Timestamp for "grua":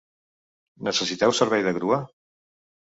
1.79-2.05